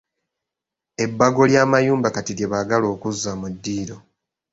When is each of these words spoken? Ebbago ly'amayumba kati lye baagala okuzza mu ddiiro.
Ebbago 1.03 1.41
ly'amayumba 1.51 2.07
kati 2.15 2.31
lye 2.37 2.47
baagala 2.51 2.85
okuzza 2.93 3.31
mu 3.39 3.47
ddiiro. 3.53 3.97